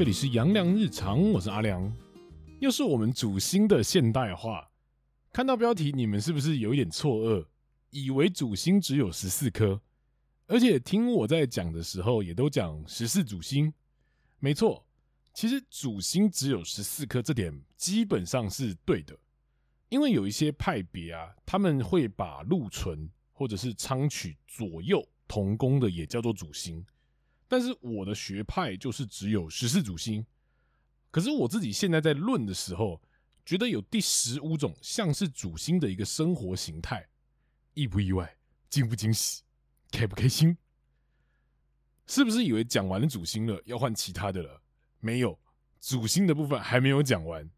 [0.00, 1.94] 这里是阳光日常，我是阿良。
[2.58, 4.66] 又是我们主星的现代化。
[5.30, 7.44] 看到标题，你们是不是有一点错愕，
[7.90, 9.78] 以为主星只有十四颗？
[10.46, 13.70] 而且听我在讲的时候，也都讲十四主星。
[14.38, 14.82] 没错，
[15.34, 19.14] 其实主星只有十四颗，这点基本上是对的。
[19.90, 26.82] 因为有一些派别啊，他们会把禄存或者是昌曲左右同宫的也叫做主星，
[27.50, 30.24] 但是我的学派就是只有十四主星。
[31.10, 33.02] 可是我自己现在在论的时候，
[33.44, 37.08] 觉得有第十五种像是主星的一个生活形态，
[37.74, 38.36] 意不意外？
[38.68, 39.42] 惊不惊喜？
[39.90, 40.56] 开不开心？
[42.06, 44.62] 是不是以为讲完了主星了，要换其他的了？
[45.00, 45.36] 没有，
[45.80, 47.50] 主星的部分还没有讲完。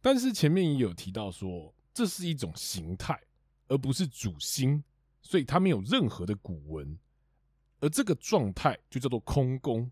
[0.00, 3.20] 但是前面也有提到说，这是一种形态，
[3.66, 4.84] 而不是主星。
[5.20, 6.96] 所以它没有任何的古文，
[7.84, 9.90] 而这个状态就叫做空宫。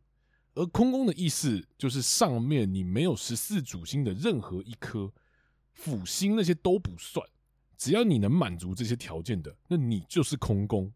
[0.54, 5.12] 而空宫的意思就是上面你没有十四主星的任何一颗
[5.74, 7.26] 辅星，那些都不算。
[7.76, 10.90] 只要你能满足这些条件的，那你就是空宫。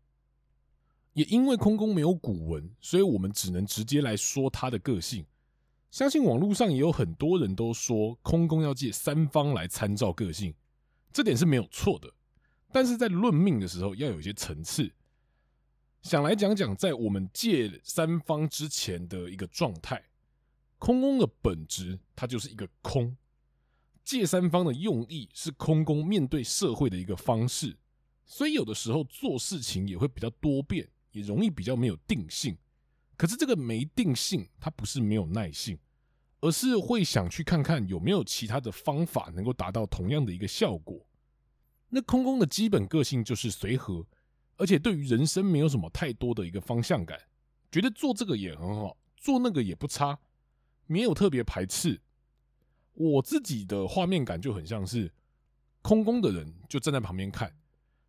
[1.13, 5.27] 也因为空宫没有古文，所以我们只能直接来说它的个性。
[5.91, 10.55] 相信网络上也有很多人都说空宫要借三方来参照个性，
[11.13, 12.11] 这点是没有错的。
[12.73, 14.93] 但是在论命的时候，要有一些层次。
[16.03, 20.05] 想来讲讲，在我们借三方之前的一个状态，
[20.79, 23.17] 空宫的本质它就是一个空。
[24.05, 27.77] 借三方的用意是空宫面对社会的一个方式，
[28.25, 32.57] 所以有的时候做事情也会比较多变，也容易比较没有定性。
[33.17, 35.77] 可是这个没定性，它不是没有耐性，
[36.41, 41.05] 而是会想去看看有没有其他的方法能够达到同样的一个效果。
[41.89, 44.07] 那空宫的基本个性就是随和，
[44.57, 47.21] 而且对于人生没有什么太多的一个方向感，
[47.71, 50.19] 觉得做这个也很好，做那个也不差，
[50.87, 52.01] 没有特别排斥。
[52.95, 55.13] 我自己的画面感就很像是
[55.83, 57.55] 空宫的人就站在旁边看，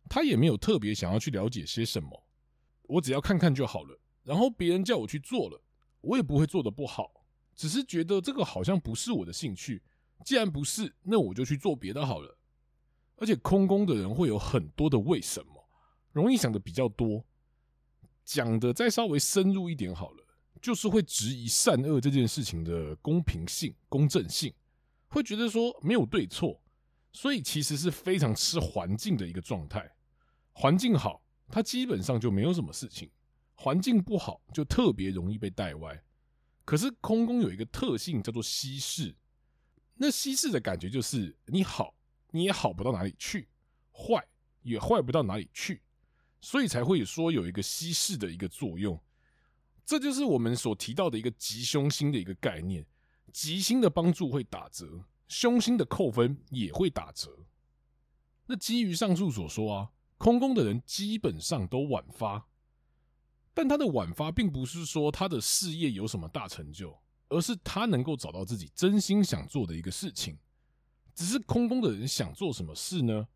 [0.08, 2.24] 他也没有特别想要去了解些什么，
[2.84, 4.00] 我只要看看就好了。
[4.24, 5.62] 然后别人叫我去做了，
[6.00, 9.82] 我也不会做的不好，只是觉得这个好像不是我的兴趣。
[10.24, 12.38] 既然不是，那我就去做别的好了。
[13.16, 15.57] 而且空宫的人会有很多的为什么，
[16.18, 17.24] 容易想的比较多。
[18.24, 20.26] 讲的再稍微深入一点好了，
[20.60, 24.52] 就是会质疑善恶这件事情的公平性、公正性，
[25.06, 26.60] 会觉得说没有对错，
[27.12, 29.94] 所以其实是非常吃环境的一个状态。
[30.52, 33.08] 环境好，它基本上就没有什么事情；
[33.54, 36.02] 环境不好，就特别容易被带歪。
[36.64, 39.14] 可是空宫有一个特性叫做稀释，
[39.94, 41.94] 那稀释的感觉就是你好。
[42.30, 43.48] 你也好不到哪里去，
[43.90, 44.22] 坏
[44.60, 45.80] 也坏不到哪里去，
[46.40, 49.00] 所以才会说有一个稀释的一个作用。
[49.84, 52.86] 这就是我们所提到的一个吉凶星的一个概念。
[53.32, 57.46] 吉星的帮助会打折，凶星的扣分也会打折。
[58.46, 62.48] 那基于上述所说啊，空宫的人基本上都晚发，
[63.52, 70.38] 但他的晚发并不是说他的事业有什么大成就，而是他能够找到自己真心想做的一个事情。
[71.14, 73.28] 只是空宫的人想做什么事呢？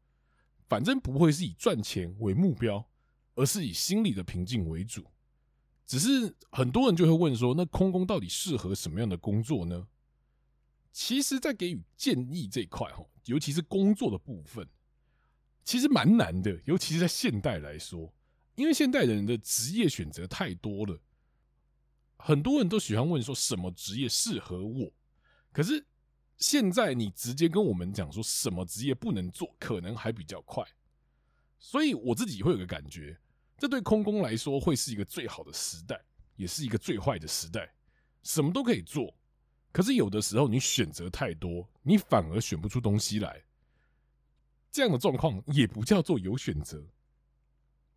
[0.68, 2.88] 反正不会是以赚钱为目标，
[3.34, 5.04] 而是以心理的平静为主。
[5.86, 9.86] 只是很多人就会问说，那空工到底适合什么样的工作呢？
[10.92, 14.66] 其实，在给予建议这一块哈，尤其是工作的部分，
[15.64, 16.60] 其实蛮难的。
[16.64, 18.12] 尤其是在现代来说，
[18.54, 20.98] 因为现代人的职业选择太多了，
[22.16, 24.92] 很多人都喜欢问说什么职业适合我，
[25.52, 25.84] 可是。
[26.38, 30.66] 现在你直接跟我们讲说什么职业不能做，可能还比较快。
[31.60, 33.16] 所以我自己会有个感觉，
[33.62, 37.72] 这对空工来说会是一个最好的时代，也是一个最坏的时代。
[38.24, 39.14] 什么都可以做，
[39.70, 43.44] 可是有的时候你选择太多，你反而选不出东西来。
[44.72, 46.84] 这样的状况也不叫做有选择。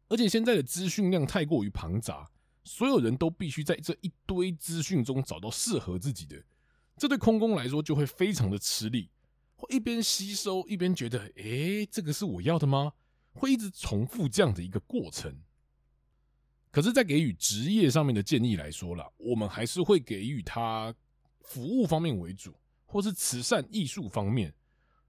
[0.07, 2.29] 而且现在的资讯量太过于庞杂，
[2.63, 6.39] 所有人都必须在这一堆资讯中找到适合自己的。
[6.95, 9.09] 这对空工来说就会非常的吃力，
[9.55, 12.93] 会一边吸收一边觉得，诶，这个是我要的吗？
[13.33, 15.35] 会一直重复这样的一个过程。
[16.75, 20.93] 可是，在给予职业上面的建议来说啦，我们还是会给予他
[21.39, 22.53] 服务方面为主，
[22.85, 24.53] 或是慈善艺术方面。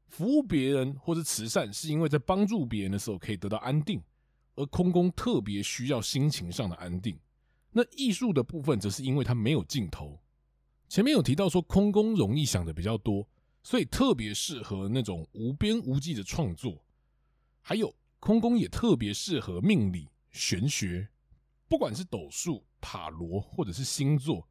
[0.07, 4.01] 服务别人或是慈善，是因为在帮助别人的时候可以得到安定，
[4.55, 7.19] 而空宫特别需要心情上的安定。
[7.73, 10.17] 那艺术的部分，则是因为它没有尽头。
[10.89, 13.29] 前面有提到说，空宫容易想的比较多，
[13.65, 16.81] 所以特别适合那种无边无际的创作。
[17.61, 21.09] 还有，空宫也特别适合命理、玄学，
[21.69, 24.49] 不管是斗数、塔罗或者是星座，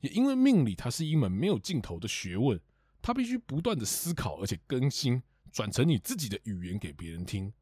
[0.00, 2.60] 也因为命理它是一门没有尽头的学问，
[3.02, 5.22] 它必须不断的思考而且更新，
[5.52, 7.52] 转成你自己的语言给别人听。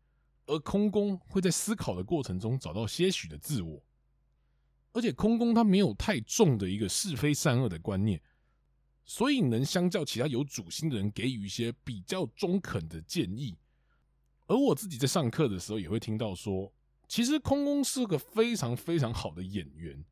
[0.47, 3.83] 而空宫会在思考的过程中找到些许的自我，
[4.93, 8.21] 而且空宫它没有太重的一个是非善恶的观念，
[9.05, 13.57] 所以能相较其他有主心的人给予一些比较中肯的建议。
[14.47, 16.71] 而我自己在上课的时候也会听到说，
[17.15, 20.05] 其实空空是个非常非常好的演员，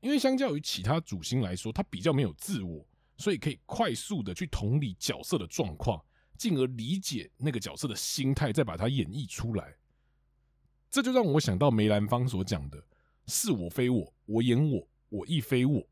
[0.00, 2.84] 因为相较于其他主星来说，他比较没有自我，
[3.16, 6.04] 所以可以快速的去同理角色的状况，
[6.36, 9.76] 进而理解那个角色的心态，再把它演绎出来。
[10.90, 12.84] 这就让我想到梅兰芳所讲的
[13.28, 15.88] ：“是我非我，我演我，我亦非我，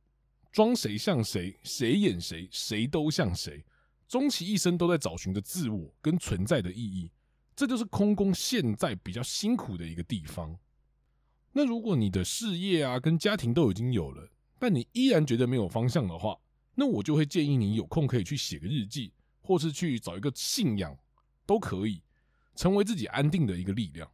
[0.51, 3.65] 装谁像谁，谁演谁，谁都像谁，
[4.09, 7.13] 终其一生都在找寻着自我跟存在的意义。”
[7.57, 10.57] 这就是空宫现在比较辛苦的一个地方。
[11.53, 16.39] 那如果你的事业啊跟家庭都已经有了，但你依然觉得没有方向的话，
[16.75, 19.11] 那我就会建议你有空可以去写个日记，
[19.41, 20.95] 或是去找一个信仰，
[21.47, 22.03] 都可以
[22.55, 24.07] 成为自己安定的一个力量。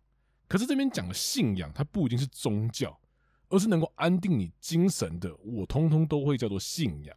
[0.46, 2.96] 可是这边讲的信仰，它不一定是宗教，
[3.48, 7.16] 而是能够安定你精神的，我通通都会叫做信仰。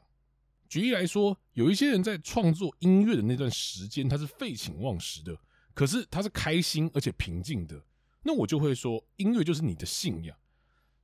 [0.67, 5.37] 举例来说，有一些人在创作音乐的那段时间，他是废寝忘食的。
[5.75, 7.79] 可是他是开心而且平静的，
[8.23, 10.35] 那我就会说，音乐就是你的信仰，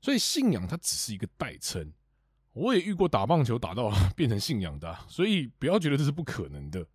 [0.01, 1.94] 所以信仰它只是一个代称。
[2.53, 6.88] 我也遇过打棒球打到变成信仰的，所以不要觉得这是不可能的。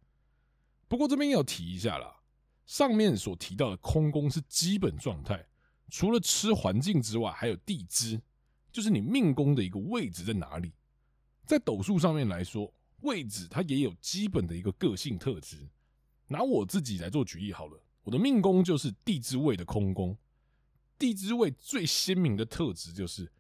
[0.89, 2.17] 不过这边要提一下啦，
[2.65, 5.47] 上面所提到的空宫是基本状态，
[5.91, 8.21] 除了吃环境之外，还有地支，
[8.73, 10.73] 就是你命宫的一个位置在哪里。
[11.45, 12.73] 在斗数上面来说，
[13.03, 15.69] 位置它也有基本的一个个性特质。
[16.29, 20.17] 拿我自己来做举例好了，我的命宫就是地支位的空宫。
[20.99, 23.31] 地支位最鲜明的特质就是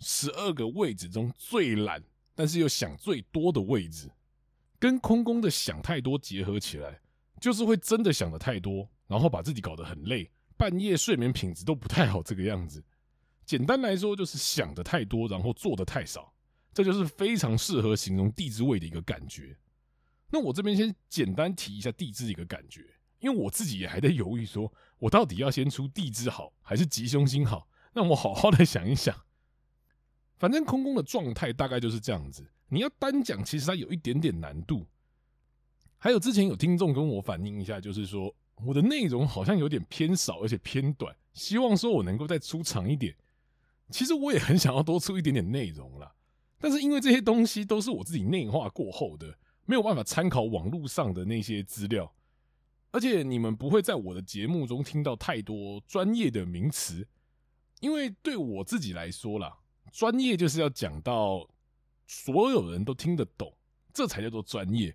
[0.00, 2.02] 十二个位置中最懒，
[2.34, 4.10] 但是又想最多的位置，
[4.78, 7.00] 跟空宫的想太多结合起来，
[7.40, 12.84] 就是会真的想得太多，然后把自己搞得很累，半夜睡眠品质都不太好这个样子。
[13.46, 16.32] 简单来说，就是想得太多，然后做得太少，
[16.72, 19.56] 这就是非常适合形容地支位的一个感觉。
[20.30, 22.84] 那我这边先简单提一下地支一个感觉，
[23.20, 27.68] 因为我自己也还在犹豫，说我到底要先出地支好还是吉凶星好？
[27.92, 29.14] 那我好好的想一想。
[30.36, 34.84] 反正空宫的状态大概就是这样子，你要单讲，其实它有一点点难度。
[35.96, 38.34] 还有之前有听众跟我反映一下，就是说
[38.64, 43.14] 我的内容好像有点偏少，而且偏短，希望说我能够再出长一点。
[43.90, 46.12] 其实我也很想要多出一点点内容啦，
[46.58, 49.38] 但是因为这些东西都是我自己内化过后的。
[49.66, 52.12] 没有办法参考网络上的那些资料，
[52.90, 57.06] 而且你们不会在我的节目中听到太多专业的名词，
[57.80, 59.56] 因为对我自己来说啦，
[59.90, 61.48] 专业就是要讲到
[62.06, 63.52] 所有人都听得懂，
[63.92, 64.94] 这才叫做专业。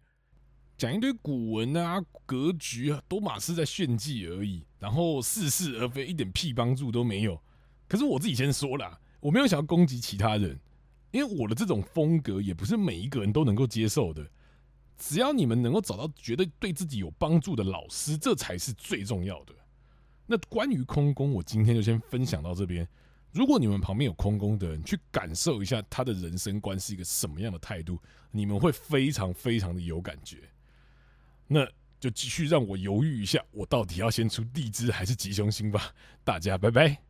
[0.77, 7.42] 讲一堆古文啊、格局啊，都马是在炫技而已，然后似是而非，一点屁帮助都没有。
[7.86, 10.57] 可是我自己先说啦，我没有想要攻击其他人，
[11.12, 14.25] 因为我的这种风格也不是每一个人都能够接受的。
[15.00, 19.54] 只要你们能够找到觉得对自己有帮助的老师，这才是最重要的。
[20.28, 22.88] 那关于空宫，我今天就先分享到这边。
[23.31, 27.97] 如果你们旁边有空宫的人，去感受一下他的人生观是一个什么样的态度，
[28.30, 30.38] 你们会非常非常的有感觉。
[31.47, 31.66] 那
[32.00, 35.94] 就继续让我犹豫一下，我到底要先出地支还是吉凶星吧。
[36.23, 37.08] 大家拜拜。